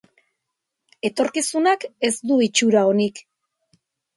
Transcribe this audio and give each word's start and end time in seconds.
Etorkizunak 1.09 1.85
ez 2.09 2.13
du 2.31 2.41
itxura 2.49 2.85
onik. 2.95 3.25